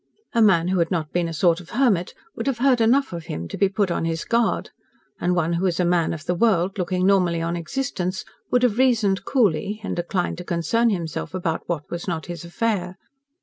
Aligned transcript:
A 0.33 0.41
man 0.41 0.69
who 0.69 0.79
had 0.79 0.89
not 0.89 1.11
been 1.13 1.27
a 1.27 1.31
sort 1.31 1.59
of 1.59 1.69
hermit 1.69 2.15
would 2.35 2.47
have 2.47 2.57
heard 2.57 2.81
enough 2.81 3.13
of 3.13 3.25
him 3.25 3.47
to 3.49 3.55
be 3.55 3.69
put 3.69 3.91
on 3.91 4.03
his 4.03 4.25
guard, 4.25 4.71
and 5.19 5.35
one 5.35 5.53
who 5.53 5.65
was 5.65 5.79
a 5.79 5.85
man 5.85 6.11
of 6.11 6.25
the 6.25 6.33
world, 6.33 6.79
looking 6.79 7.05
normally 7.05 7.39
on 7.39 7.55
existence, 7.55 8.25
would 8.49 8.63
have 8.63 8.79
reasoned 8.79 9.25
coolly, 9.25 9.79
and 9.83 9.95
declined 9.95 10.39
to 10.39 10.43
concern 10.43 10.89
himself 10.89 11.35
about 11.35 11.61
what 11.69 11.87
was 11.91 12.07
not 12.07 12.25
his 12.25 12.43
affair. 12.43 12.97